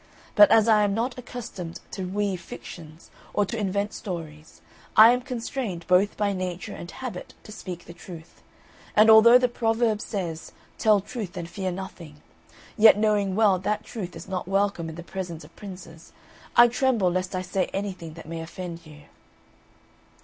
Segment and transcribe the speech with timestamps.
[0.33, 4.59] But as I am not accustomed to weave fictions or to invent stories,
[4.97, 8.41] I am constrained, both by nature and habit, to speak the truth;
[8.95, 12.23] and, although the proverb says, Tell truth and fear nothing,
[12.77, 16.13] yet knowing well that truth is not welcome in the presence of princes,
[16.55, 19.01] I tremble lest I say anything that may offend you."